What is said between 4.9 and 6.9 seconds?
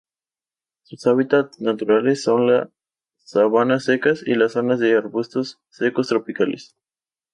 arbustos secos tropicales.